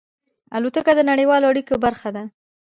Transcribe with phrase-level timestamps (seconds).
[0.57, 2.23] الوتکه د نړیوالو اړیکو برخه ده.